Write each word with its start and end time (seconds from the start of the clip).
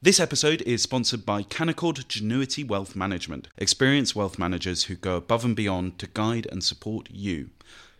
This 0.00 0.20
episode 0.20 0.62
is 0.62 0.80
sponsored 0.80 1.26
by 1.26 1.42
Canaccord 1.42 2.04
Genuity 2.06 2.64
Wealth 2.64 2.94
Management, 2.94 3.48
experienced 3.56 4.14
wealth 4.14 4.38
managers 4.38 4.84
who 4.84 4.94
go 4.94 5.16
above 5.16 5.44
and 5.44 5.56
beyond 5.56 5.98
to 5.98 6.06
guide 6.06 6.46
and 6.52 6.62
support 6.62 7.08
you. 7.10 7.50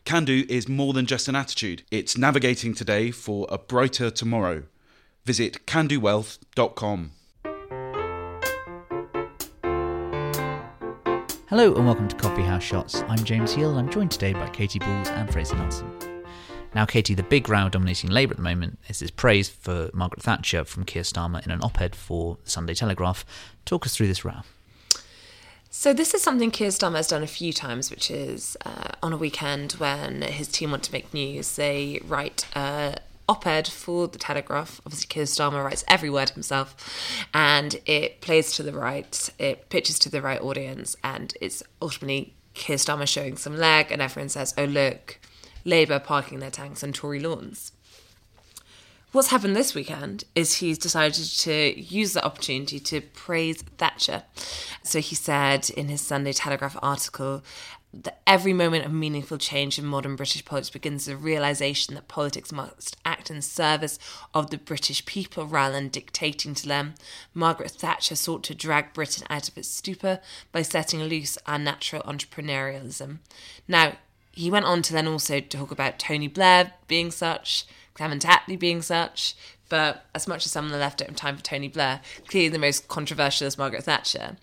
Can 0.05 0.25
do 0.25 0.45
is 0.49 0.69
more 0.69 0.93
than 0.93 1.07
just 1.07 1.27
an 1.27 1.35
attitude, 1.35 1.83
it's 1.91 2.17
navigating 2.17 2.73
today 2.73 3.11
for 3.11 3.49
a 3.51 3.59
brighter 3.59 4.13
tomorrow. 4.13 4.63
Visit 5.25 5.67
candowealth.com. 5.67 7.11
Hello 11.49 11.75
and 11.75 11.85
welcome 11.85 12.07
to 12.07 12.15
Coffee 12.15 12.43
House 12.43 12.63
Shots. 12.63 13.03
I'm 13.09 13.25
James 13.25 13.55
and 13.55 13.77
I'm 13.77 13.91
joined 13.91 14.13
today 14.13 14.35
by 14.35 14.49
Katy 14.51 14.79
Balls 14.79 15.09
and 15.09 15.33
Fraser 15.33 15.57
Nelson. 15.57 16.08
Now, 16.75 16.85
Katy, 16.85 17.15
the 17.15 17.23
big 17.23 17.49
row 17.49 17.69
dominating 17.69 18.11
Labour 18.11 18.33
at 18.33 18.37
the 18.37 18.43
moment 18.43 18.79
is 18.89 18.99
this 18.99 19.11
praise 19.11 19.49
for 19.49 19.91
Margaret 19.95 20.23
Thatcher 20.23 20.65
from 20.65 20.85
Keir 20.85 21.03
Starmer 21.03 21.45
in 21.45 21.51
an 21.51 21.61
op 21.63 21.81
ed 21.81 21.97
for 21.97 22.37
the 22.45 22.51
Sunday 22.51 22.75
Telegraph. 22.75 23.25
Talk 23.65 23.87
us 23.87 23.97
through 23.97 24.09
this 24.09 24.25
row. 24.25 24.41
So 25.71 25.93
this 25.93 26.15
is 26.15 26.23
something 26.23 26.51
Keir 26.51 26.69
Starmer 26.69 26.97
has 26.97 27.09
done 27.09 27.23
a 27.23 27.27
few 27.27 27.53
times, 27.53 27.91
which 27.91 28.11
is 28.11 28.57
uh, 28.67 28.93
on 29.03 29.13
a 29.13 29.17
weekend 29.17 29.73
when 29.73 30.23
his 30.23 30.49
team 30.49 30.71
want 30.71 30.83
to 30.85 30.93
make 30.93 31.13
news, 31.15 31.57
they 31.57 32.01
write 32.05 32.47
a 32.55 32.97
op-ed 33.29 33.69
for 33.69 34.09
the 34.09 34.19
Telegraph. 34.19 34.81
Obviously, 34.87 35.07
Keir 35.09 35.25
Starmer 35.25 35.65
writes 35.65 35.85
every 35.89 36.11
word 36.11 36.31
himself, 36.31 37.27
and 37.35 37.81
it 37.87 38.21
plays 38.21 38.53
to 38.53 38.63
the 38.63 38.73
right, 38.73 39.31
it 39.39 39.69
pitches 39.69 39.99
to 40.01 40.11
the 40.11 40.23
right 40.23 40.41
audience, 40.41 40.97
and 41.05 41.35
it's 41.41 41.63
ultimately 41.81 42.35
Keir 42.55 42.77
Starmer 42.77 43.07
showing 43.07 43.37
some 43.37 43.57
leg, 43.57 43.91
and 43.91 44.01
everyone 44.01 44.31
says, 44.31 44.55
"Oh 44.57 44.65
look, 44.65 45.19
Labour 45.69 45.99
parking 46.01 46.41
their 46.41 46.51
tanks 46.51 46.83
on 46.83 46.93
Tory 46.93 47.21
lawns." 47.21 47.73
What's 49.11 49.29
happened 49.29 49.57
this 49.57 49.75
weekend 49.75 50.25
is 50.35 50.57
he's 50.57 50.77
decided 50.77 51.25
to 51.25 51.81
use 51.81 52.13
the 52.13 52.23
opportunity 52.23 52.79
to 52.79 53.01
praise 53.01 53.63
Thatcher. 53.79 54.25
So 54.83 55.01
he 55.01 55.15
said 55.15 55.71
in 55.71 55.89
his 55.89 56.03
Sunday 56.03 56.35
Telegraph 56.35 56.77
article 56.83 57.43
that 57.95 58.21
every 58.27 58.53
moment 58.53 58.85
of 58.85 58.93
meaningful 58.93 59.39
change 59.39 59.79
in 59.79 59.87
modern 59.87 60.15
British 60.15 60.45
politics 60.45 60.69
begins 60.69 61.07
with 61.07 61.17
the 61.17 61.25
realization 61.25 61.95
that 61.95 62.07
politics 62.07 62.53
must 62.53 62.99
act 63.07 63.31
in 63.31 63.41
service 63.41 63.99
of 64.35 64.51
the 64.51 64.59
British 64.59 65.07
people 65.07 65.47
rather 65.47 65.73
than 65.73 65.89
dictating 65.89 66.55
to 66.55 66.69
them. 66.69 66.95
Margaret 67.33 67.71
Thatcher 67.71 68.15
sought 68.15 68.43
to 68.45 68.55
drag 68.55 68.93
Britain 68.93 69.27
out 69.31 69.49
of 69.49 69.57
its 69.57 69.71
stupor 69.71 70.21
by 70.53 70.61
setting 70.61 71.03
loose 71.03 71.39
our 71.47 71.59
natural 71.59 72.03
entrepreneurialism. 72.03 73.21
Now, 73.67 73.97
he 74.39 74.53
went 74.53 74.67
on 74.67 74.83
to 74.83 74.93
then 74.93 75.09
also 75.09 75.41
talk 75.41 75.73
about 75.73 75.99
Tony 75.99 76.29
Blair 76.29 76.73
being 76.87 77.11
such, 77.11 77.67
Clement 77.95 78.25
Attlee 78.25 78.57
being 78.57 78.83
such, 78.83 79.35
but 79.69 80.07
as 80.15 80.29
much 80.29 80.47
as 80.47 80.53
some 80.53 80.67
of 80.67 80.71
the 80.71 80.79
left 80.79 80.99
don't 80.99 81.09
have 81.09 81.17
time 81.17 81.37
for 81.37 81.43
Tony 81.43 81.67
Blair, 81.67 82.01
clearly 82.29 82.49
the 82.49 82.59
most 82.59 82.87
controversial 82.87 83.49
is 83.49 83.59
Margaret 83.59 83.83
Thatcher. 83.83 84.37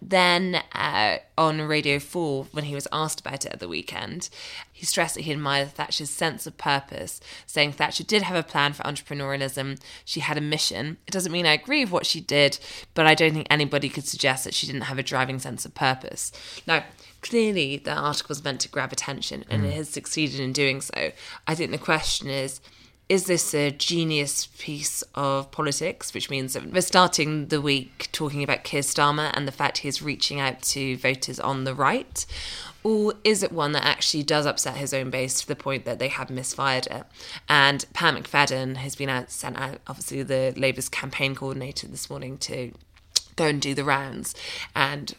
Then 0.00 0.62
uh, 0.72 1.18
on 1.36 1.60
Radio 1.60 1.98
4, 1.98 2.46
when 2.52 2.64
he 2.64 2.74
was 2.76 2.86
asked 2.92 3.20
about 3.20 3.44
it 3.44 3.52
at 3.52 3.58
the 3.58 3.66
weekend, 3.66 4.30
he 4.72 4.86
stressed 4.86 5.16
that 5.16 5.22
he 5.22 5.32
admired 5.32 5.72
Thatcher's 5.72 6.10
sense 6.10 6.46
of 6.46 6.56
purpose, 6.56 7.20
saying 7.44 7.72
Thatcher 7.72 8.04
did 8.04 8.22
have 8.22 8.36
a 8.36 8.44
plan 8.44 8.74
for 8.74 8.84
entrepreneurialism. 8.84 9.80
She 10.04 10.20
had 10.20 10.38
a 10.38 10.40
mission. 10.40 10.98
It 11.08 11.10
doesn't 11.10 11.32
mean 11.32 11.46
I 11.46 11.54
agree 11.54 11.84
with 11.84 11.92
what 11.92 12.06
she 12.06 12.20
did, 12.20 12.60
but 12.94 13.06
I 13.06 13.16
don't 13.16 13.32
think 13.32 13.48
anybody 13.50 13.88
could 13.88 14.06
suggest 14.06 14.44
that 14.44 14.54
she 14.54 14.68
didn't 14.68 14.82
have 14.82 14.98
a 14.98 15.04
driving 15.04 15.40
sense 15.40 15.64
of 15.64 15.74
purpose. 15.74 16.30
Now, 16.64 16.84
clearly, 17.22 17.78
the 17.78 17.94
article 17.94 18.28
was 18.28 18.44
meant 18.44 18.60
to 18.60 18.68
grab 18.68 18.92
attention, 18.92 19.44
and 19.48 19.64
it 19.64 19.70
mm. 19.70 19.76
has 19.76 19.88
succeeded 19.88 20.40
in 20.40 20.52
doing 20.52 20.80
so. 20.80 21.12
I 21.46 21.54
think 21.54 21.70
the 21.70 21.78
question 21.78 22.28
is 22.28 22.60
is 23.08 23.26
this 23.26 23.52
a 23.52 23.70
genius 23.70 24.46
piece 24.58 25.02
of 25.14 25.50
politics, 25.50 26.14
which 26.14 26.30
means 26.30 26.54
that 26.54 26.72
we're 26.72 26.80
starting 26.80 27.48
the 27.48 27.60
week 27.60 28.08
talking 28.10 28.42
about 28.42 28.64
Keir 28.64 28.80
Starmer 28.80 29.30
and 29.34 29.46
the 29.46 29.52
fact 29.52 29.78
he's 29.78 30.00
reaching 30.00 30.40
out 30.40 30.62
to 30.62 30.96
voters 30.96 31.38
on 31.38 31.64
the 31.64 31.74
right? 31.74 32.24
Or 32.82 33.12
is 33.22 33.42
it 33.42 33.52
one 33.52 33.72
that 33.72 33.84
actually 33.84 34.22
does 34.22 34.46
upset 34.46 34.76
his 34.76 34.94
own 34.94 35.10
base 35.10 35.42
to 35.42 35.46
the 35.46 35.54
point 35.54 35.84
that 35.84 35.98
they 35.98 36.08
have 36.08 36.30
misfired 36.30 36.86
it? 36.86 37.04
And 37.50 37.84
Pat 37.92 38.14
McFadden 38.14 38.76
has 38.76 38.96
been 38.96 39.10
out, 39.10 39.30
sent 39.30 39.58
out, 39.58 39.80
obviously, 39.86 40.22
the 40.22 40.54
Labour's 40.56 40.88
campaign 40.88 41.34
coordinator 41.34 41.86
this 41.88 42.08
morning 42.08 42.38
to 42.38 42.72
go 43.36 43.44
and 43.44 43.60
do 43.60 43.74
the 43.74 43.84
rounds. 43.84 44.34
And 44.74 45.14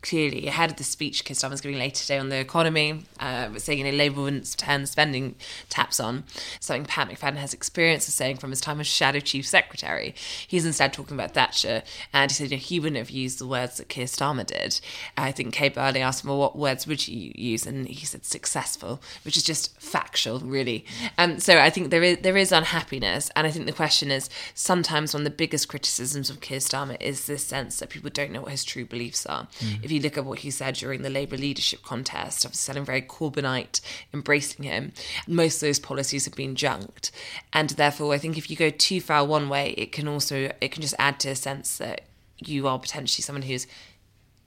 clearly 0.00 0.46
ahead 0.46 0.70
of 0.70 0.76
the 0.76 0.84
speech 0.84 1.24
Keir 1.24 1.34
Starmer's 1.34 1.60
giving 1.60 1.78
later 1.78 2.00
today 2.00 2.18
on 2.18 2.28
the 2.28 2.36
economy, 2.38 3.04
uh, 3.18 3.52
saying, 3.58 3.80
you 3.80 3.84
know, 3.84 3.96
Labour 3.96 4.22
wouldn't 4.22 4.56
turn 4.56 4.86
spending 4.86 5.34
taps 5.68 5.98
on, 5.98 6.24
something 6.60 6.84
Pat 6.84 7.08
McFadden 7.08 7.36
has 7.36 7.52
experience 7.52 8.06
of 8.06 8.14
saying 8.14 8.36
from 8.36 8.50
his 8.50 8.60
time 8.60 8.80
as 8.80 8.86
Shadow 8.86 9.18
Chief 9.18 9.46
Secretary. 9.46 10.14
He's 10.46 10.64
instead 10.64 10.92
talking 10.92 11.14
about 11.14 11.34
Thatcher, 11.34 11.82
and 12.12 12.30
he 12.30 12.34
said 12.34 12.50
you 12.50 12.56
know, 12.56 12.60
he 12.60 12.78
wouldn't 12.78 12.96
have 12.98 13.10
used 13.10 13.40
the 13.40 13.46
words 13.46 13.78
that 13.78 13.88
Keir 13.88 14.06
Starmer 14.06 14.46
did. 14.46 14.80
I 15.16 15.32
think 15.32 15.52
Kay 15.52 15.68
Burley 15.68 16.00
asked 16.00 16.22
him, 16.22 16.30
well, 16.30 16.38
what 16.38 16.56
words 16.56 16.86
would 16.86 17.06
you 17.08 17.32
use? 17.34 17.66
And 17.66 17.88
he 17.88 18.06
said 18.06 18.24
successful, 18.24 19.02
which 19.24 19.36
is 19.36 19.42
just 19.42 19.80
factual, 19.80 20.38
really. 20.38 20.84
Um, 21.16 21.40
so 21.40 21.58
I 21.58 21.70
think 21.70 21.90
there 21.90 22.02
is, 22.02 22.18
there 22.18 22.36
is 22.36 22.52
unhappiness, 22.52 23.30
and 23.34 23.46
I 23.46 23.50
think 23.50 23.66
the 23.66 23.72
question 23.72 24.10
is, 24.10 24.30
sometimes 24.54 25.12
one 25.12 25.22
of 25.22 25.24
the 25.24 25.30
biggest 25.30 25.68
criticisms 25.68 26.30
of 26.30 26.40
Keir 26.40 26.58
Starmer 26.58 27.00
is 27.00 27.26
this 27.26 27.44
sense 27.44 27.78
that 27.80 27.90
people 27.90 28.10
don't 28.10 28.30
know 28.30 28.42
what 28.42 28.52
his 28.52 28.64
true 28.64 28.84
beliefs 28.84 29.26
are. 29.26 29.48
If 29.88 29.92
you 29.92 29.97
look 29.98 30.16
at 30.16 30.24
what 30.24 30.40
he 30.40 30.50
said 30.50 30.74
during 30.74 31.02
the 31.02 31.10
Labour 31.10 31.36
leadership 31.36 31.82
contest, 31.82 32.44
obviously 32.44 32.72
sounding 32.72 32.84
very 32.84 33.02
Corbynite, 33.02 33.80
embracing 34.12 34.64
him, 34.64 34.92
most 35.26 35.56
of 35.56 35.60
those 35.68 35.78
policies 35.78 36.24
have 36.24 36.34
been 36.34 36.54
junked. 36.54 37.10
And 37.52 37.70
therefore, 37.70 38.14
I 38.14 38.18
think 38.18 38.38
if 38.38 38.50
you 38.50 38.56
go 38.56 38.70
too 38.70 39.00
far 39.00 39.24
one 39.24 39.48
way, 39.48 39.70
it 39.72 39.92
can 39.92 40.08
also, 40.08 40.52
it 40.60 40.72
can 40.72 40.82
just 40.82 40.94
add 40.98 41.20
to 41.20 41.30
a 41.30 41.36
sense 41.36 41.78
that 41.78 42.02
you 42.38 42.68
are 42.68 42.78
potentially 42.78 43.22
someone 43.22 43.42
who's 43.42 43.66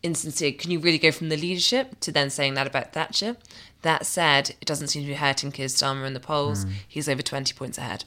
insincere. 0.03 0.51
Can 0.51 0.71
you 0.71 0.79
really 0.79 0.97
go 0.97 1.11
from 1.11 1.29
the 1.29 1.37
leadership 1.37 1.99
to 2.01 2.11
then 2.11 2.29
saying 2.29 2.55
that 2.55 2.67
about 2.67 2.93
Thatcher? 2.93 3.37
That 3.81 4.05
said, 4.05 4.51
it 4.61 4.65
doesn't 4.65 4.89
seem 4.89 5.03
to 5.03 5.07
be 5.07 5.15
hurting 5.15 5.51
Keir 5.51 5.67
Starmer 5.67 6.05
in 6.05 6.13
the 6.13 6.19
polls. 6.19 6.63
Hmm. 6.63 6.71
He's 6.87 7.09
over 7.09 7.21
20 7.21 7.53
points 7.53 7.77
ahead. 7.77 8.03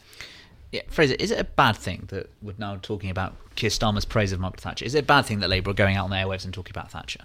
Yeah, 0.73 0.83
Fraser, 0.89 1.15
is 1.19 1.31
it 1.31 1.39
a 1.39 1.45
bad 1.45 1.77
thing 1.77 2.09
that 2.09 2.31
we're 2.43 2.55
now 2.59 2.79
talking 2.83 3.11
about 3.11 3.37
Keir 3.55 3.71
Starmer's 3.71 4.05
praise 4.05 4.33
of 4.33 4.41
Margaret 4.41 4.61
Thatcher? 4.61 4.85
Is 4.85 4.95
it 4.95 5.01
a 5.01 5.07
bad 5.07 5.25
thing 5.25 5.41
that 5.41 5.49
Labour 5.49 5.71
are 5.71 5.75
going 5.75 5.97
out 5.97 6.05
on 6.05 6.11
the 6.11 6.17
airwaves 6.17 6.45
and 6.45 6.53
talking 6.53 6.73
about 6.73 6.91
Thatcher? 6.91 7.21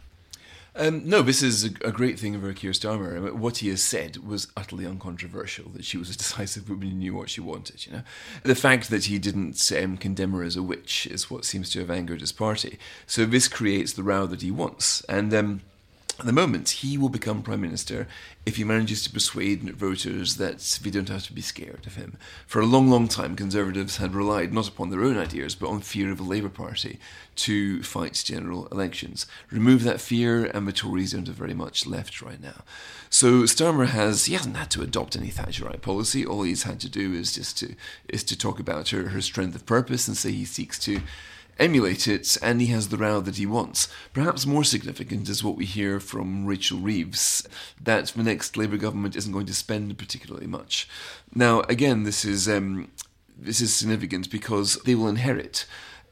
Um, 0.76 1.08
no, 1.08 1.22
this 1.22 1.42
is 1.42 1.66
a, 1.66 1.70
a 1.84 1.92
great 1.92 2.20
thing 2.20 2.40
for 2.40 2.54
Keir 2.54 2.72
Starmer. 2.72 3.32
What 3.34 3.58
he 3.58 3.70
has 3.70 3.82
said 3.82 4.18
was 4.18 4.48
utterly 4.56 4.86
uncontroversial. 4.86 5.70
That 5.70 5.86
she 5.86 5.98
was 5.98 6.10
a 6.10 6.18
decisive 6.18 6.70
woman 6.70 6.90
who 6.90 6.96
knew 6.96 7.16
what 7.16 7.30
she 7.30 7.42
wanted. 7.42 7.86
You 7.86 7.94
know, 7.94 8.02
the 8.44 8.56
fact 8.56 8.90
that 8.90 9.06
he 9.06 9.20
didn't 9.20 9.72
um, 9.72 9.98
condemn 9.98 10.34
her 10.34 10.44
as 10.44 10.56
a 10.56 10.64
witch 10.64 11.08
is 11.08 11.30
what 11.30 11.46
seems 11.46 11.70
to 11.72 11.80
have 11.80 11.90
angered 11.90 12.22
his 12.22 12.32
party. 12.32 12.78
So 13.08 13.26
this 13.26 13.48
creates 13.48 13.94
the 13.94 14.04
row 14.04 14.26
that 14.28 14.42
he 14.42 14.52
wants, 14.52 15.02
and. 15.06 15.34
Um, 15.34 15.62
the 16.26 16.34
moment, 16.34 16.70
he 16.70 16.98
will 16.98 17.10
become 17.10 17.42
prime 17.42 17.62
minister 17.62 18.08
if 18.46 18.58
he 18.58 18.64
manages 18.64 19.04
to 19.04 19.12
persuade 19.12 19.62
voters 19.76 20.36
that 20.36 20.80
we 20.84 20.92
don't 20.92 21.10
have 21.10 21.24
to 21.24 21.34
be 21.34 21.42
scared 21.42 21.86
of 21.86 21.96
him. 21.96 22.18
For 22.46 22.60
a 22.60 22.66
long, 22.66 22.90
long 22.90 23.08
time, 23.08 23.36
Conservatives 23.36 23.98
had 23.98 24.14
relied 24.14 24.54
not 24.54 24.68
upon 24.68 24.90
their 24.90 25.04
own 25.04 25.18
ideas, 25.18 25.56
but 25.56 25.70
on 25.70 25.82
fear 25.82 26.12
of 26.12 26.18
the 26.18 26.24
Labour 26.24 26.50
Party 26.50 27.00
to 27.38 27.82
fight 27.84 28.22
general 28.26 28.68
elections. 28.68 29.28
Remove 29.52 29.84
that 29.84 30.02
fear, 30.02 30.46
and 30.46 30.68
the 30.68 30.74
Tories 30.74 31.14
don't 31.14 31.28
have 31.28 31.36
very 31.36 31.54
much 31.54 31.86
left 31.86 32.22
right 32.22 32.42
now. 32.42 32.64
So 33.10 33.44
Starmer 33.44 33.88
has 33.88 34.26
he 34.26 34.34
hasn't 34.34 34.58
had 34.58 34.70
to 34.72 34.82
adopt 34.82 35.16
any 35.16 35.30
Thatcherite 35.30 35.82
policy. 35.82 36.26
All 36.26 36.44
he's 36.44 36.64
had 36.64 36.80
to 36.82 36.90
do 36.90 37.14
is 37.14 37.34
just 37.34 37.58
to 37.60 37.76
is 38.08 38.24
to 38.26 38.38
talk 38.38 38.60
about 38.60 38.90
her 38.90 39.10
her 39.10 39.22
strength 39.22 39.56
of 39.56 39.66
purpose 39.66 40.08
and 40.08 40.18
say 40.18 40.32
he 40.32 40.46
seeks 40.46 40.78
to 40.80 41.02
emulate 41.60 42.08
it, 42.08 42.38
and 42.42 42.62
he 42.62 42.68
has 42.68 42.90
the 42.90 42.98
row 42.98 43.20
that 43.20 43.38
he 43.38 43.46
wants. 43.46 43.88
Perhaps 44.14 44.46
more 44.46 44.64
significant 44.64 45.30
is 45.30 45.44
what 45.44 45.56
we 45.56 45.66
hear 45.66 46.00
from 46.00 46.46
Rachel 46.46 46.80
Reeves 46.80 47.48
that 47.82 48.08
the 48.08 48.24
next 48.24 48.58
Labour 48.58 48.78
government 48.78 49.16
isn't 49.16 49.34
going 49.34 49.46
to 49.46 49.54
spend 49.54 49.98
particularly 49.98 50.48
much. 50.48 50.88
Now, 51.36 51.62
again, 51.62 52.04
this 52.04 52.26
is 52.26 52.48
um, 52.48 52.90
this 53.38 53.62
is 53.62 53.74
significant 53.74 54.30
because 54.32 54.76
they 54.84 54.96
will 54.96 55.08
inherit 55.08 55.66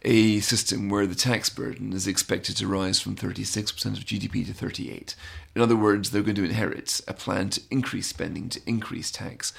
a 0.03 0.39
system 0.39 0.89
where 0.89 1.07
the 1.07 1.15
tax 1.15 1.49
burden 1.49 1.91
is 1.91 2.07
expected 2.07 2.55
to 2.55 2.67
rise 2.67 2.99
from 2.99 3.15
36% 3.15 3.69
of 3.97 4.05
GDP 4.05 4.45
to 4.45 4.53
38. 4.53 5.15
In 5.55 5.61
other 5.61 5.75
words, 5.75 6.11
they're 6.11 6.21
going 6.21 6.35
to 6.35 6.45
inherit 6.45 7.01
a 7.07 7.13
plan 7.13 7.49
to 7.49 7.61
increase 7.71 8.07
spending, 8.07 8.47
to 8.49 8.61
increase 8.65 9.11
tax 9.11 9.53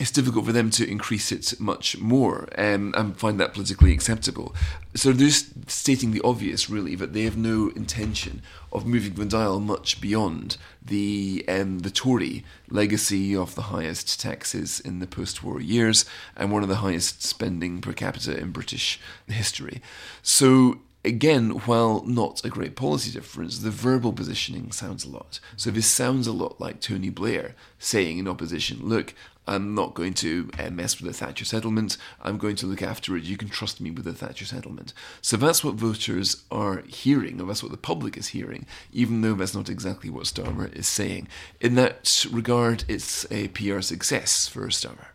it's 0.00 0.10
difficult 0.10 0.46
for 0.46 0.52
them 0.52 0.70
to 0.70 0.90
increase 0.90 1.30
it 1.30 1.60
much 1.60 1.98
more 1.98 2.48
um, 2.56 2.94
and 2.96 3.18
find 3.18 3.38
that 3.38 3.52
politically 3.52 3.92
acceptable. 3.92 4.54
So 4.94 5.12
they're 5.12 5.28
just 5.28 5.70
stating 5.70 6.12
the 6.12 6.22
obvious, 6.24 6.70
really, 6.70 6.94
that 6.94 7.12
they 7.12 7.24
have 7.24 7.36
no 7.36 7.68
intention 7.76 8.40
of 8.72 8.86
moving 8.86 9.12
the 9.12 9.26
dial 9.26 9.60
much 9.60 10.00
beyond 10.00 10.56
the 10.82 11.44
um, 11.48 11.80
the 11.80 11.90
Tory 11.90 12.44
legacy 12.70 13.36
of 13.36 13.54
the 13.54 13.68
highest 13.74 14.18
taxes 14.18 14.80
in 14.80 15.00
the 15.00 15.06
post-war 15.06 15.60
years 15.60 16.06
and 16.34 16.50
one 16.50 16.62
of 16.62 16.70
the 16.70 16.76
highest 16.76 17.22
spending 17.22 17.82
per 17.82 17.92
capita 17.92 18.38
in 18.38 18.52
British 18.52 18.98
history. 19.26 19.82
So 20.22 20.78
again, 21.04 21.50
while 21.66 22.02
not 22.06 22.42
a 22.42 22.48
great 22.48 22.74
policy 22.74 23.10
difference, 23.10 23.58
the 23.58 23.70
verbal 23.70 24.14
positioning 24.14 24.72
sounds 24.72 25.04
a 25.04 25.10
lot. 25.10 25.40
So 25.58 25.70
this 25.70 25.86
sounds 25.86 26.26
a 26.26 26.32
lot 26.32 26.58
like 26.58 26.80
Tony 26.80 27.10
Blair 27.10 27.54
saying 27.78 28.16
in 28.16 28.28
opposition, 28.28 28.78
look, 28.82 29.14
I'm 29.50 29.74
not 29.74 29.94
going 29.94 30.14
to 30.14 30.48
uh, 30.60 30.70
mess 30.70 31.00
with 31.00 31.10
the 31.10 31.12
Thatcher 31.12 31.44
settlement. 31.44 31.96
I'm 32.22 32.38
going 32.38 32.54
to 32.56 32.66
look 32.66 32.82
after 32.82 33.16
it. 33.16 33.24
You 33.24 33.36
can 33.36 33.48
trust 33.48 33.80
me 33.80 33.90
with 33.90 34.04
the 34.04 34.12
Thatcher 34.12 34.44
settlement. 34.44 34.94
So 35.20 35.36
that's 35.36 35.64
what 35.64 35.74
voters 35.74 36.44
are 36.52 36.84
hearing, 36.86 37.40
or 37.40 37.46
that's 37.46 37.62
what 37.62 37.72
the 37.72 37.76
public 37.76 38.16
is 38.16 38.28
hearing, 38.28 38.64
even 38.92 39.22
though 39.22 39.34
that's 39.34 39.54
not 39.54 39.68
exactly 39.68 40.08
what 40.08 40.26
Starmer 40.26 40.72
is 40.72 40.86
saying. 40.86 41.26
In 41.60 41.74
that 41.74 42.26
regard, 42.30 42.84
it's 42.86 43.26
a 43.32 43.48
PR 43.48 43.80
success 43.80 44.46
for 44.46 44.68
Starmer. 44.68 45.08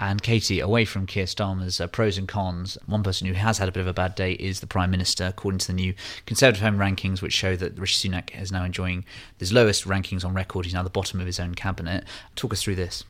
And 0.00 0.20
Katy, 0.20 0.58
away 0.58 0.84
from 0.84 1.06
Keir 1.06 1.24
Starmer's 1.24 1.80
uh, 1.80 1.86
pros 1.86 2.18
and 2.18 2.26
cons, 2.26 2.76
one 2.86 3.04
person 3.04 3.28
who 3.28 3.34
has 3.34 3.58
had 3.58 3.68
a 3.68 3.72
bit 3.72 3.80
of 3.80 3.86
a 3.86 3.94
bad 3.94 4.16
day 4.16 4.32
is 4.32 4.58
the 4.58 4.66
Prime 4.66 4.90
Minister, 4.90 5.26
according 5.26 5.60
to 5.60 5.68
the 5.68 5.72
new 5.72 5.94
Conservative 6.26 6.62
Home 6.62 6.76
rankings, 6.76 7.22
which 7.22 7.32
show 7.32 7.54
that 7.54 7.78
Rishi 7.78 8.08
Sunak 8.08 8.38
is 8.38 8.50
now 8.50 8.64
enjoying 8.64 9.04
his 9.38 9.52
lowest 9.52 9.84
rankings 9.84 10.24
on 10.24 10.34
record. 10.34 10.66
He's 10.66 10.74
now 10.74 10.82
the 10.82 10.90
bottom 10.90 11.20
of 11.20 11.26
his 11.26 11.38
own 11.38 11.54
cabinet. 11.54 12.04
Talk 12.34 12.52
us 12.52 12.62
through 12.62 12.74
this. 12.74 13.04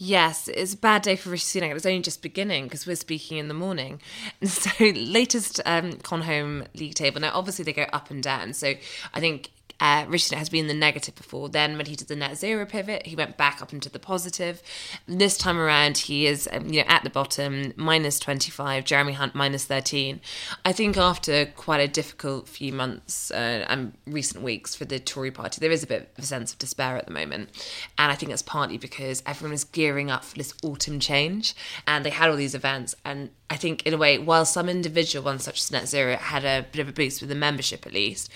Yes, 0.00 0.46
it's 0.46 0.74
a 0.74 0.76
bad 0.76 1.02
day 1.02 1.16
for 1.16 1.30
Rishi 1.30 1.60
Sunak. 1.60 1.70
It 1.70 1.74
was 1.74 1.84
only 1.84 2.00
just 2.02 2.22
beginning 2.22 2.64
because 2.64 2.86
we're 2.86 2.94
speaking 2.94 3.36
in 3.38 3.48
the 3.48 3.54
morning. 3.54 4.00
And 4.40 4.48
so, 4.50 4.70
latest 4.80 5.60
um, 5.66 5.94
Con 5.94 6.22
Home 6.22 6.64
league 6.74 6.94
table. 6.94 7.20
Now, 7.20 7.32
obviously, 7.34 7.64
they 7.64 7.72
go 7.72 7.86
up 7.92 8.08
and 8.10 8.22
down. 8.22 8.52
So, 8.52 8.74
I 9.12 9.20
think 9.20 9.50
uh, 9.80 10.04
has 10.06 10.48
been 10.48 10.62
in 10.62 10.68
the 10.68 10.74
negative 10.74 11.14
before. 11.14 11.48
Then, 11.48 11.76
when 11.76 11.86
he 11.86 11.96
did 11.96 12.08
the 12.08 12.16
net 12.16 12.36
zero 12.36 12.66
pivot, 12.66 13.06
he 13.06 13.16
went 13.16 13.36
back 13.36 13.62
up 13.62 13.72
into 13.72 13.88
the 13.88 13.98
positive. 13.98 14.62
This 15.06 15.38
time 15.38 15.58
around, 15.58 15.98
he 15.98 16.26
is 16.26 16.48
um, 16.52 16.68
you 16.72 16.80
know 16.80 16.88
at 16.88 17.04
the 17.04 17.10
bottom, 17.10 17.72
minus 17.76 18.18
twenty 18.18 18.50
five. 18.50 18.84
Jeremy 18.84 19.12
Hunt 19.12 19.34
minus 19.34 19.64
thirteen. 19.64 20.20
I 20.64 20.72
think 20.72 20.96
after 20.96 21.46
quite 21.46 21.80
a 21.80 21.88
difficult 21.88 22.48
few 22.48 22.72
months 22.72 23.30
uh, 23.30 23.64
and 23.68 23.92
recent 24.06 24.42
weeks 24.42 24.74
for 24.74 24.84
the 24.84 24.98
Tory 24.98 25.30
Party, 25.30 25.58
there 25.60 25.70
is 25.70 25.82
a 25.82 25.86
bit 25.86 26.10
of 26.16 26.24
a 26.24 26.26
sense 26.26 26.52
of 26.52 26.58
despair 26.58 26.96
at 26.96 27.06
the 27.06 27.12
moment, 27.12 27.50
and 27.98 28.10
I 28.10 28.14
think 28.14 28.30
that's 28.30 28.42
partly 28.42 28.78
because 28.78 29.22
everyone 29.26 29.54
is 29.54 29.64
gearing 29.64 30.10
up 30.10 30.24
for 30.24 30.36
this 30.36 30.54
autumn 30.62 31.00
change, 31.00 31.54
and 31.86 32.04
they 32.04 32.10
had 32.10 32.30
all 32.30 32.36
these 32.36 32.54
events 32.54 32.94
and 33.04 33.30
I 33.50 33.56
think, 33.56 33.86
in 33.86 33.94
a 33.94 33.96
way, 33.96 34.18
while 34.18 34.44
some 34.44 34.68
individual 34.68 35.24
ones, 35.24 35.44
such 35.44 35.60
as 35.60 35.70
Net 35.70 35.88
Zero, 35.88 36.16
had 36.16 36.44
a 36.44 36.66
bit 36.70 36.80
of 36.80 36.88
a 36.88 36.92
boost 36.92 37.22
with 37.22 37.30
the 37.30 37.34
membership 37.34 37.86
at 37.86 37.94
least, 37.94 38.30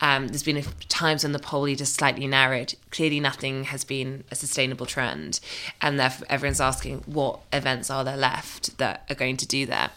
um, 0.00 0.26
there's 0.28 0.42
been 0.42 0.56
times 0.88 1.22
when 1.22 1.32
the 1.32 1.38
poll 1.38 1.66
just 1.74 1.94
slightly 1.94 2.26
narrowed. 2.26 2.74
Clearly, 2.90 3.20
nothing 3.20 3.64
has 3.64 3.84
been 3.84 4.24
a 4.30 4.34
sustainable 4.34 4.86
trend, 4.86 5.40
and 5.80 5.98
therefore 5.98 6.26
everyone's 6.30 6.60
asking 6.60 6.98
what 7.06 7.40
events 7.52 7.90
are 7.90 8.04
there 8.04 8.16
left 8.16 8.78
that 8.78 9.04
are 9.10 9.14
going 9.14 9.36
to 9.38 9.46
do 9.46 9.66
that. 9.66 9.92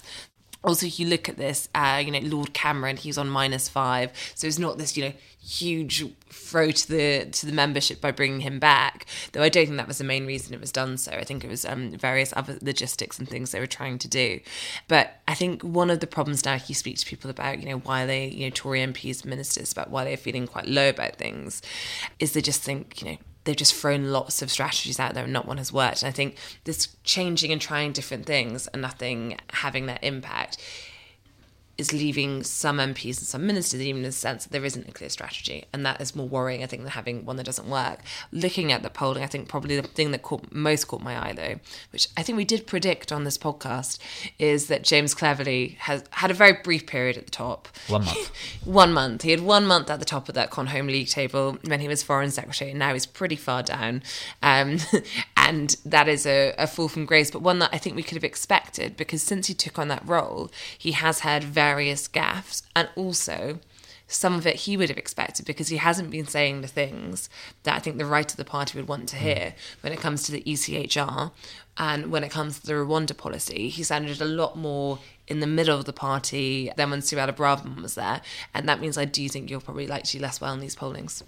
Also, 0.63 0.85
if 0.85 0.99
you 0.99 1.07
look 1.07 1.29
at 1.29 1.37
this, 1.37 1.69
uh, 1.73 2.01
you 2.03 2.11
know, 2.11 2.19
Lord 2.19 2.53
Cameron, 2.53 2.97
he's 2.97 3.17
on 3.17 3.29
minus 3.29 3.69
five, 3.69 4.11
so 4.35 4.45
it's 4.45 4.59
not 4.59 4.77
this, 4.77 4.97
you 4.97 5.05
know, 5.05 5.13
huge 5.41 6.05
throw 6.29 6.69
to 6.69 6.87
the 6.89 7.25
to 7.31 7.45
the 7.45 7.51
membership 7.53 8.01
by 8.01 8.11
bringing 8.11 8.41
him 8.41 8.59
back. 8.59 9.05
Though 9.31 9.41
I 9.41 9.47
don't 9.47 9.65
think 9.65 9.77
that 9.77 9.87
was 9.87 9.99
the 9.99 10.03
main 10.03 10.25
reason 10.25 10.53
it 10.53 10.59
was 10.59 10.71
done 10.71 10.97
so. 10.97 11.13
I 11.13 11.23
think 11.23 11.45
it 11.45 11.49
was 11.49 11.63
um, 11.63 11.91
various 11.91 12.33
other 12.35 12.57
logistics 12.61 13.17
and 13.19 13.27
things 13.27 13.51
they 13.51 13.59
were 13.59 13.67
trying 13.67 13.99
to 13.99 14.07
do. 14.09 14.41
But 14.89 15.21
I 15.27 15.33
think 15.33 15.61
one 15.61 15.89
of 15.89 16.01
the 16.01 16.07
problems 16.07 16.43
now, 16.43 16.55
if 16.55 16.67
you 16.67 16.75
speak 16.75 16.97
to 16.97 17.05
people 17.05 17.29
about, 17.29 17.59
you 17.59 17.69
know, 17.69 17.79
why 17.79 18.05
they, 18.05 18.27
you 18.27 18.45
know, 18.45 18.51
Tory 18.53 18.79
MPs, 18.79 19.23
ministers, 19.23 19.71
about 19.71 19.89
why 19.89 20.03
they're 20.03 20.17
feeling 20.17 20.45
quite 20.45 20.67
low 20.67 20.89
about 20.89 21.15
things, 21.15 21.61
is 22.19 22.33
they 22.33 22.41
just 22.41 22.61
think, 22.61 23.01
you 23.01 23.11
know, 23.11 23.17
they've 23.43 23.55
just 23.55 23.73
thrown 23.73 24.11
lots 24.11 24.41
of 24.41 24.51
strategies 24.51 24.99
out 24.99 25.13
there 25.13 25.23
and 25.23 25.33
not 25.33 25.45
one 25.45 25.57
has 25.57 25.71
worked. 25.71 26.01
And 26.01 26.09
I 26.09 26.11
think 26.11 26.35
this 26.65 26.95
changing 27.03 27.51
and 27.51 27.61
trying 27.61 27.91
different 27.91 28.25
things 28.25 28.67
and 28.67 28.81
nothing 28.81 29.37
having 29.51 29.85
that 29.87 30.03
impact 30.03 30.57
is 31.79 31.93
leaving 31.93 32.43
some 32.43 32.77
MPs 32.77 33.19
and 33.19 33.27
some 33.27 33.47
ministers 33.47 33.81
even 33.81 33.99
in 33.99 34.03
the 34.03 34.11
sense 34.11 34.43
that 34.43 34.51
there 34.51 34.65
isn't 34.65 34.87
a 34.87 34.91
clear 34.91 35.09
strategy. 35.09 35.65
And 35.71 35.85
that 35.85 36.01
is 36.01 36.13
more 36.15 36.27
worrying, 36.27 36.61
I 36.61 36.65
think, 36.65 36.83
than 36.83 36.91
having 36.91 37.25
one 37.25 37.37
that 37.37 37.45
doesn't 37.45 37.69
work. 37.69 38.01
Looking 38.33 38.71
at 38.73 38.83
the 38.83 38.89
polling, 38.89 39.23
I 39.23 39.27
think 39.27 39.47
probably 39.47 39.79
the 39.79 39.87
thing 39.87 40.11
that 40.11 40.21
caught 40.21 40.51
most 40.51 40.89
caught 40.89 41.01
my 41.01 41.17
eye 41.17 41.33
though, 41.33 41.55
which 41.91 42.09
I 42.17 42.23
think 42.23 42.37
we 42.37 42.43
did 42.43 42.67
predict 42.67 43.11
on 43.13 43.23
this 43.23 43.37
podcast, 43.37 43.97
is 44.37 44.67
that 44.67 44.83
James 44.83 45.13
Cleverly 45.13 45.77
has 45.79 46.03
had 46.11 46.31
a 46.31 46.33
very 46.33 46.53
brief 46.53 46.85
period 46.85 47.17
at 47.17 47.25
the 47.25 47.31
top. 47.31 47.69
One 47.87 48.03
month. 48.03 48.31
one 48.65 48.93
month. 48.93 49.21
He 49.21 49.31
had 49.31 49.41
one 49.41 49.65
month 49.65 49.89
at 49.89 49.99
the 49.99 50.05
top 50.05 50.27
of 50.27 50.35
that 50.35 50.51
Con 50.51 50.67
Home 50.67 50.87
League 50.87 51.07
table 51.07 51.57
when 51.63 51.79
he 51.79 51.87
was 51.87 52.03
Foreign 52.03 52.31
Secretary, 52.31 52.71
and 52.71 52.79
now 52.79 52.93
he's 52.93 53.05
pretty 53.05 53.37
far 53.37 53.63
down. 53.63 54.03
Um, 54.43 54.79
and 55.47 55.77
that 55.85 56.07
is 56.07 56.25
a, 56.25 56.53
a 56.57 56.67
fall 56.67 56.89
from 56.89 57.05
grace, 57.05 57.31
but 57.31 57.41
one 57.41 57.59
that 57.59 57.69
I 57.71 57.77
think 57.77 57.95
we 57.95 58.03
could 58.03 58.15
have 58.15 58.23
expected 58.23 58.97
because 58.97 59.23
since 59.23 59.47
he 59.47 59.53
took 59.53 59.79
on 59.79 59.87
that 59.87 60.07
role, 60.07 60.51
he 60.77 60.91
has 60.91 61.19
had 61.19 61.43
various 61.43 62.07
gaffes, 62.07 62.61
and 62.75 62.89
also 62.95 63.59
some 64.05 64.33
of 64.33 64.45
it 64.45 64.55
he 64.55 64.75
would 64.75 64.89
have 64.89 64.97
expected 64.97 65.45
because 65.45 65.69
he 65.69 65.77
hasn't 65.77 66.09
been 66.09 66.27
saying 66.27 66.61
the 66.61 66.67
things 66.67 67.29
that 67.63 67.75
I 67.75 67.79
think 67.79 67.97
the 67.97 68.05
right 68.05 68.29
of 68.29 68.37
the 68.37 68.43
party 68.43 68.77
would 68.77 68.87
want 68.87 69.07
to 69.09 69.15
hmm. 69.15 69.23
hear 69.23 69.55
when 69.81 69.93
it 69.93 69.99
comes 69.99 70.23
to 70.23 70.31
the 70.31 70.41
ECHR 70.41 71.31
and 71.77 72.11
when 72.11 72.23
it 72.23 72.31
comes 72.31 72.59
to 72.59 72.67
the 72.67 72.73
Rwanda 72.73 73.15
policy. 73.15 73.69
He 73.69 73.83
sounded 73.83 74.19
a 74.19 74.25
lot 74.25 74.57
more 74.57 74.99
in 75.27 75.39
the 75.39 75.47
middle 75.47 75.77
of 75.77 75.85
the 75.85 75.93
party 75.93 76.71
than 76.75 76.89
when 76.89 76.99
Suella 76.99 77.31
Braverman 77.31 77.81
was 77.81 77.95
there, 77.95 78.21
and 78.53 78.67
that 78.67 78.81
means 78.81 78.97
I 78.97 79.05
do 79.05 79.29
think 79.29 79.49
you're 79.49 79.61
probably 79.61 79.87
likely 79.87 80.19
less 80.19 80.41
well 80.41 80.53
in 80.53 80.59
these 80.59 80.75
pollings. 80.75 81.23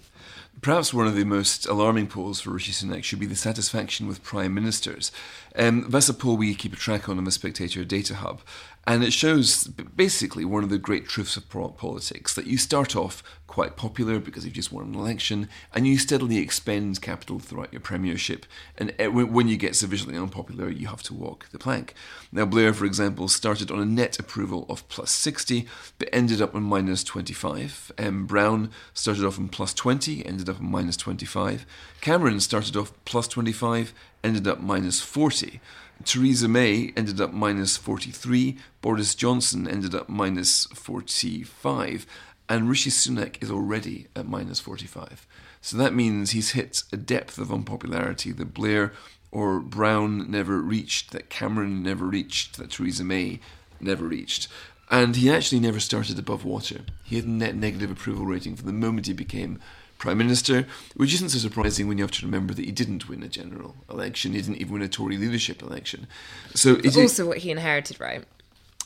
Perhaps 0.60 0.94
one 0.94 1.08
of 1.08 1.16
the 1.16 1.24
most 1.24 1.66
alarming 1.66 2.06
polls 2.06 2.40
for 2.40 2.50
Rishi 2.50 2.70
Sunak 2.70 3.02
should 3.02 3.18
be 3.18 3.26
the 3.26 3.34
satisfaction 3.34 4.06
with 4.06 4.22
prime 4.22 4.54
ministers. 4.54 5.10
Um, 5.56 5.86
that's 5.88 6.08
a 6.08 6.14
poll 6.14 6.36
we 6.36 6.54
keep 6.54 6.72
a 6.72 6.76
track 6.76 7.08
on 7.08 7.18
in 7.18 7.24
the 7.24 7.32
Spectator 7.32 7.84
Data 7.84 8.14
Hub, 8.14 8.42
and 8.86 9.04
it 9.04 9.12
shows 9.12 9.64
basically 9.64 10.44
one 10.44 10.64
of 10.64 10.70
the 10.70 10.78
great 10.78 11.06
truths 11.06 11.36
of 11.36 11.48
politics 11.48 12.34
that 12.34 12.46
you 12.46 12.58
start 12.58 12.96
off 12.96 13.22
quite 13.46 13.76
popular 13.76 14.18
because 14.18 14.46
you've 14.46 14.54
just 14.54 14.72
won 14.72 14.86
an 14.86 14.94
election 14.94 15.46
and 15.74 15.86
you 15.86 15.98
steadily 15.98 16.38
expend 16.38 17.00
capital 17.02 17.38
throughout 17.38 17.70
your 17.70 17.82
premiership. 17.82 18.46
And 18.78 18.94
when 18.98 19.46
you 19.46 19.58
get 19.58 19.76
sufficiently 19.76 20.16
unpopular, 20.16 20.70
you 20.70 20.86
have 20.86 21.02
to 21.04 21.14
walk 21.14 21.46
the 21.52 21.58
plank. 21.58 21.92
Now, 22.32 22.46
Blair, 22.46 22.72
for 22.72 22.86
example, 22.86 23.28
started 23.28 23.70
on 23.70 23.78
a 23.78 23.84
net 23.84 24.18
approval 24.18 24.64
of 24.70 24.88
plus 24.88 25.10
60 25.10 25.66
but 25.98 26.08
ended 26.12 26.40
up 26.40 26.54
on 26.54 26.62
minus 26.62 27.04
25. 27.04 27.92
Um, 27.98 28.26
Brown 28.26 28.70
started 28.94 29.24
off 29.24 29.38
on 29.38 29.48
plus 29.48 29.74
20, 29.74 30.24
ended 30.24 30.41
up 30.48 30.60
on 30.60 30.70
minus 30.70 30.96
25. 30.96 31.66
Cameron 32.00 32.40
started 32.40 32.76
off 32.76 32.92
plus 33.04 33.28
25, 33.28 33.92
ended 34.22 34.46
up 34.46 34.60
minus 34.60 35.00
40. 35.00 35.60
Theresa 36.04 36.48
May 36.48 36.92
ended 36.96 37.20
up 37.20 37.32
minus 37.32 37.76
43, 37.76 38.58
Boris 38.80 39.14
Johnson 39.14 39.68
ended 39.68 39.94
up 39.94 40.08
minus 40.08 40.66
45, 40.66 42.06
and 42.48 42.68
Rishi 42.68 42.90
Sunak 42.90 43.42
is 43.42 43.50
already 43.50 44.08
at 44.16 44.26
minus 44.26 44.58
45. 44.60 45.26
So 45.60 45.76
that 45.76 45.94
means 45.94 46.32
he's 46.32 46.52
hit 46.52 46.82
a 46.92 46.96
depth 46.96 47.38
of 47.38 47.52
unpopularity 47.52 48.32
that 48.32 48.52
Blair 48.52 48.92
or 49.30 49.60
Brown 49.60 50.30
never 50.30 50.60
reached, 50.60 51.12
that 51.12 51.30
Cameron 51.30 51.82
never 51.82 52.04
reached, 52.04 52.58
that 52.58 52.72
Theresa 52.72 53.04
May 53.04 53.40
never 53.80 54.06
reached. 54.06 54.48
And 54.90 55.16
he 55.16 55.30
actually 55.30 55.60
never 55.60 55.80
started 55.80 56.18
above 56.18 56.44
water. 56.44 56.80
He 57.04 57.16
had 57.16 57.24
a 57.24 57.30
net 57.30 57.54
negative 57.54 57.90
approval 57.90 58.26
rating 58.26 58.56
from 58.56 58.66
the 58.66 58.72
moment 58.72 59.06
he 59.06 59.14
became 59.14 59.58
Prime 60.02 60.18
Minister, 60.18 60.66
which 60.96 61.14
isn't 61.14 61.28
so 61.28 61.38
surprising 61.38 61.86
when 61.86 61.96
you 61.96 62.02
have 62.02 62.10
to 62.10 62.26
remember 62.26 62.52
that 62.54 62.64
he 62.64 62.72
didn't 62.72 63.08
win 63.08 63.22
a 63.22 63.28
general 63.28 63.76
election. 63.88 64.32
He 64.32 64.40
didn't 64.40 64.56
even 64.56 64.72
win 64.72 64.82
a 64.82 64.88
Tory 64.88 65.16
leadership 65.16 65.62
election. 65.62 66.08
So 66.54 66.80
it's 66.82 66.96
also 66.96 67.24
what 67.24 67.38
he 67.38 67.52
inherited, 67.52 68.00
right? 68.00 68.24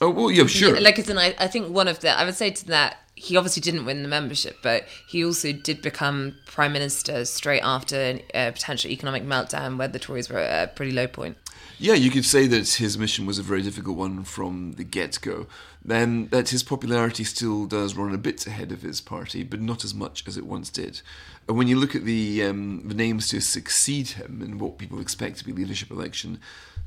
Oh 0.03 0.11
well, 0.11 0.31
yeah, 0.31 0.45
sure. 0.45 0.75
Yeah, 0.75 0.81
like, 0.81 0.99
I, 1.09 1.35
I 1.39 1.47
think 1.47 1.75
one 1.75 1.89
of 1.89 2.01
the 2.01 2.11
I 2.11 2.27
would 2.27 2.35
say 2.35 2.51
to 2.51 2.67
that 2.67 2.99
he 3.15 3.35
obviously 3.39 3.63
didn't 3.63 3.87
win 3.87 4.03
the 4.03 4.11
membership, 4.11 4.59
but 4.63 4.85
he 5.09 5.25
also 5.25 5.53
did 5.53 5.81
become 5.81 6.37
prime 6.45 6.75
minister 6.75 7.25
straight 7.25 7.63
after 7.63 8.19
a 8.35 8.53
potential 8.53 8.91
economic 8.91 9.25
meltdown 9.25 9.79
where 9.79 9.89
the 9.89 9.99
Tories 9.99 10.29
were 10.29 10.39
at 10.39 10.69
a 10.69 10.73
pretty 10.73 10.93
low 10.93 11.07
point. 11.07 11.39
Yeah, 11.79 11.93
you 11.93 12.11
could 12.11 12.25
say 12.25 12.47
that 12.47 12.67
his 12.75 12.97
mission 12.97 13.27
was 13.27 13.39
a 13.39 13.43
very 13.43 13.61
difficult 13.61 13.99
one 13.99 14.25
from 14.25 14.73
the 14.73 14.85
get 14.85 15.19
go. 15.21 15.47
Then 15.85 16.29
that 16.29 16.49
his 16.49 16.63
popularity 16.63 17.23
still 17.23 17.67
does 17.67 17.95
run 17.95 18.15
a 18.15 18.19
bit 18.19 18.47
ahead 18.47 18.73
of 18.73 18.81
his 18.81 19.03
party, 19.03 19.43
but 19.43 19.61
not 19.61 19.85
as 19.85 19.95
much 19.95 20.27
as 20.27 20.39
it 20.39 20.47
once 20.47 20.71
did. 20.71 21.03
And 21.47 21.59
when 21.59 21.69
you 21.69 21.79
look 21.79 21.95
at 21.95 22.05
the 22.05 22.43
um, 22.45 22.89
the 22.89 22.95
names 22.95 23.29
to 23.29 23.41
succeed 23.41 24.09
him 24.09 24.41
and 24.41 24.59
what 24.59 24.79
people 24.79 25.01
expect 25.01 25.39
to 25.39 25.45
be 25.45 25.53
leadership 25.53 25.91
election 25.91 26.41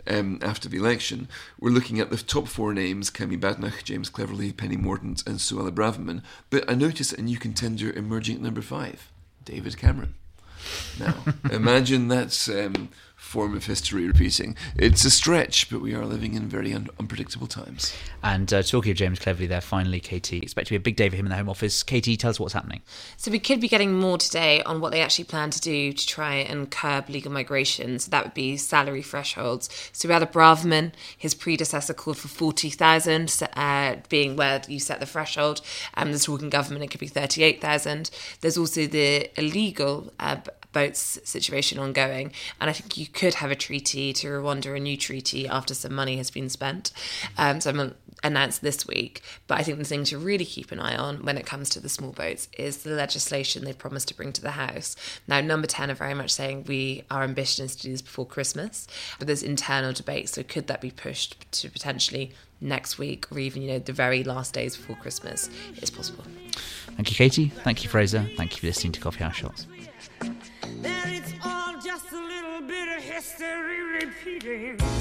um, 0.08 0.40
after 0.42 0.68
the 0.68 0.78
election, 0.78 1.28
we're 1.60 1.70
looking 1.70 2.00
at 2.00 2.10
the 2.10 2.18
top 2.18 2.48
four 2.48 2.74
names: 2.74 3.12
Kemi 3.12 3.40
Badenoch, 3.40 3.84
James 3.84 4.10
Cleverly, 4.10 4.52
Penny 4.52 4.76
Mordaunt, 4.76 5.26
and 5.28 5.38
Suella 5.38 5.72
Braverman. 5.72 6.24
But 6.50 6.70
I 6.70 6.74
notice 6.74 7.14
a 7.14 7.22
new 7.22 7.38
contender 7.38 7.92
emerging 7.92 8.38
at 8.38 8.42
number 8.42 8.62
five, 8.62 9.12
David 9.46 9.78
Cameron. 9.78 10.16
Now, 11.00 11.24
imagine 11.52 12.08
that's 12.08 12.50
um, 12.50 12.90
form 13.20 13.56
of 13.56 13.66
history 13.66 14.08
repeating. 14.08 14.56
It's 14.76 15.06
a 15.06 15.12
stretch, 15.12 15.70
but 15.70 15.82
we 15.82 15.94
are 15.94 16.06
living 16.06 16.34
in 16.34 16.48
very 16.48 16.74
un- 16.74 16.90
unpredictable 17.00 17.46
times. 17.46 17.94
And 18.24 18.52
uh, 18.52 18.64
talking 18.64 18.92
of 18.92 18.98
James 18.98 19.20
Cleverly 19.20 19.46
there, 19.46 19.62
finally, 19.62 20.00
Katy, 20.00 20.40
expect 20.40 20.68
to 20.68 20.72
be 20.72 20.78
a 20.78 20.80
big 20.80 20.96
day 20.96 21.10
for 21.10 21.16
him 21.16 21.26
in 21.26 21.30
the 21.30 21.36
Home 21.36 21.50
Office. 21.50 21.84
Katy, 21.84 22.18
tell 22.18 22.32
us 22.32 22.40
what's 22.40 22.54
happening. 22.54 22.82
So 23.18 23.30
we 23.30 23.38
could 23.38 23.62
be 23.62 23.68
getting 23.68 23.94
more 23.94 24.18
today 24.18 24.64
on 24.64 24.82
what 24.82 24.92
they 24.92 25.02
actually 25.02 25.26
plan 25.26 25.52
to 25.52 25.62
do 25.62 25.94
to 25.94 26.08
try 26.08 26.36
and 26.36 26.72
curb 26.72 27.10
legal 27.10 27.32
migration. 27.32 28.00
So 28.00 28.10
that 28.10 28.24
would 28.24 28.34
be 28.34 28.58
salary 28.58 29.04
thresholds. 29.04 29.70
So 29.94 30.08
we 30.08 30.14
had 30.14 30.24
a 30.24 30.28
Braverman, 30.28 30.94
his 31.16 31.36
predecessor 31.36 31.94
called 31.94 32.18
for 32.18 32.30
40,000, 32.30 33.44
uh, 33.54 33.96
being 34.08 34.38
where 34.38 34.62
you 34.68 34.80
set 34.80 35.00
the 35.00 35.06
threshold. 35.06 35.62
Um, 35.96 36.14
the 36.14 36.20
talking 36.20 36.50
government, 36.50 36.84
it 36.84 36.90
could 36.90 37.00
be 37.00 37.08
38,000. 37.08 38.10
There's 38.42 38.58
also 38.58 38.88
the 38.88 39.30
illegal 39.40 40.12
uh, 40.20 40.38
boats 40.72 41.20
situation 41.24 41.80
ongoing. 41.80 42.32
And 42.60 42.70
I 42.70 42.74
think 42.74 42.98
you 42.98 43.08
could 43.14 43.36
have 43.36 43.52
a 43.52 43.56
treaty 43.56 44.14
to 44.14 44.28
Rwanda, 44.28 44.76
a 44.76 44.80
new 44.80 44.98
treaty 44.98 45.48
after 45.48 45.74
some 45.74 45.94
money 45.94 46.18
has 46.18 46.32
been 46.32 46.50
spent. 46.50 46.92
Um, 47.38 47.62
so 47.62 47.70
I'm 47.70 47.96
announced 48.24 48.62
this 48.62 48.88
week. 48.88 49.22
But 49.48 49.60
I 49.60 49.64
think 49.64 49.78
the 49.78 49.84
thing 49.84 50.04
to 50.06 50.18
really 50.18 50.46
keep 50.46 50.72
an 50.72 50.80
eye 50.80 50.96
on 50.96 51.24
when 51.24 51.38
it 51.38 51.46
comes 51.46 51.70
to 51.70 51.80
the 51.80 51.90
small 51.90 52.12
boats 52.12 52.48
is 52.58 52.78
the 52.78 52.92
legislation 52.92 53.64
they've 53.64 53.78
promised 53.78 54.08
to 54.10 54.14
bring 54.14 54.34
to 54.34 54.42
the 54.42 54.52
House. 54.52 54.96
Now, 55.28 55.42
Number 55.42 55.68
10 55.68 55.90
are 55.90 55.96
very 55.96 56.14
much 56.14 56.32
saying 56.32 56.66
we 56.68 57.04
our 57.10 57.24
ambition 57.24 57.66
is 57.66 57.76
to 57.78 57.84
do 57.84 57.92
this 57.92 58.02
before 58.02 58.26
Christmas, 58.26 58.88
but 59.18 59.28
there's 59.28 59.44
internal 59.44 59.94
debate. 59.94 60.30
So 60.30 60.44
could 60.44 60.68
that 60.68 60.82
be 60.82 60.92
pushed 60.92 61.52
to 61.54 61.70
potentially 61.70 62.34
next 62.62 62.98
week 62.98 63.32
or 63.32 63.40
even, 63.40 63.62
you 63.62 63.70
know, 63.70 63.80
the 63.80 63.94
very 63.94 64.24
last 64.24 64.54
days 64.54 64.76
before 64.78 64.96
Christmas? 64.98 65.50
It's 65.78 65.90
possible. 65.90 66.24
Thank 66.96 67.10
you, 67.10 67.16
Katy. 67.16 67.50
Thank 67.50 67.84
you, 67.84 67.90
Fraser. 67.90 68.30
Thank 68.36 68.56
you 68.56 68.60
for 68.60 68.68
listening 68.68 68.92
to 68.94 69.00
Coffee 69.00 69.24
House 69.24 69.38
Shots. 69.38 69.66
There 74.38 74.99